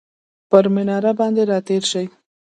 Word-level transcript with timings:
پر 0.49 0.65
مناره 0.75 1.11
باندې 1.19 1.41
راتیرشي، 1.51 2.05